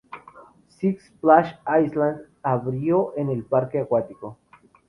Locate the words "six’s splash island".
0.75-2.21